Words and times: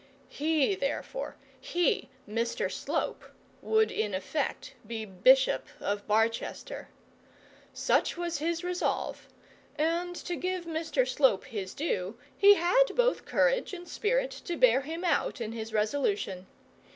He, 0.29 0.73
therefore, 0.73 1.35
he, 1.59 2.09
Mr 2.27 2.71
Slope, 2.71 3.23
would 3.61 3.91
in 3.91 4.15
effect 4.15 4.73
be 4.87 5.05
bishop 5.05 5.67
of 5.79 6.07
Barchester. 6.07 6.87
Such 7.71 8.17
was 8.17 8.39
his 8.39 8.63
resolve; 8.63 9.27
and 9.77 10.15
to 10.15 10.35
give 10.35 10.65
Mr 10.65 11.07
Slope 11.07 11.45
his 11.45 11.75
due, 11.75 12.17
he 12.35 12.55
had 12.55 12.85
both 12.95 13.25
courage 13.25 13.75
and 13.75 13.87
spirit 13.87 14.31
to 14.31 14.57
bear 14.57 14.81
him 14.81 15.03
out 15.05 15.39
in 15.39 15.51
his 15.51 15.71
resolution. 15.71 16.47